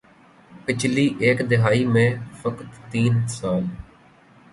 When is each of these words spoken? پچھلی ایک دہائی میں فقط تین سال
پچھلی 0.65 1.07
ایک 1.19 1.39
دہائی 1.49 1.83
میں 1.85 2.09
فقط 2.41 2.79
تین 2.91 3.13
سال 3.29 3.63